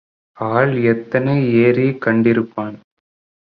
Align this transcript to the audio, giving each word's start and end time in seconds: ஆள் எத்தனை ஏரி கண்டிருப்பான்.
ஆள் 0.37 0.73
எத்தனை 0.83 1.35
ஏரி 1.53 1.87
கண்டிருப்பான். 2.05 2.75